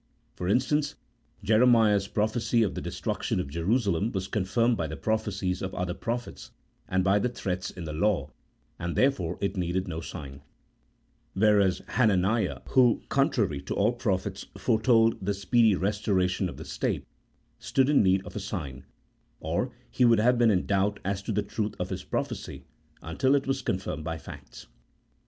For 0.33 0.47
instance, 0.47 0.95
Jeremiah's 1.43 2.07
prophecy 2.07 2.63
of 2.63 2.73
the 2.73 2.81
destruction 2.81 3.39
of 3.39 3.51
Jerusalem 3.51 4.11
was 4.13 4.27
confirmed 4.27 4.75
by 4.75 4.87
the 4.87 4.97
prophecies 4.97 5.61
of 5.61 5.75
other 5.75 5.93
prophets, 5.93 6.49
and 6.87 7.03
by 7.03 7.19
the 7.19 7.29
threats 7.29 7.69
in 7.69 7.83
the 7.83 7.93
law, 7.93 8.31
and, 8.79 8.95
therefore, 8.95 9.37
it 9.41 9.55
needed 9.55 9.87
no 9.87 10.01
sign; 10.01 10.41
whereas 11.35 11.83
Hananiah, 11.87 12.61
who, 12.69 13.03
contrary 13.09 13.61
to 13.61 13.75
all 13.75 13.91
the 13.91 13.97
prophets, 13.97 14.47
fore 14.57 14.81
told 14.81 15.23
the 15.23 15.35
speedy 15.35 15.75
restoration 15.75 16.49
of 16.49 16.57
the 16.57 16.65
state, 16.65 17.05
stood 17.59 17.87
in 17.87 18.01
need 18.01 18.25
of 18.25 18.35
a 18.35 18.39
sign, 18.39 18.85
or 19.39 19.71
he 19.91 20.03
would 20.03 20.19
have 20.19 20.39
been 20.39 20.49
in 20.49 20.65
doubt 20.65 20.99
as 21.05 21.21
to 21.21 21.31
the 21.31 21.43
truth 21.43 21.75
of 21.79 21.89
his 21.91 22.03
prophecy, 22.03 22.63
until 23.03 23.35
it 23.35 23.45
was 23.45 23.61
confirmed 23.61 24.03
by 24.03 24.17
facts. 24.17 24.65